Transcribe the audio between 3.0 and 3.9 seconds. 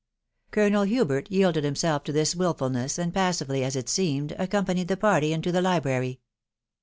pas sively, as it